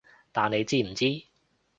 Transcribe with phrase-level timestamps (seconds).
[0.31, 1.27] 但你知唔知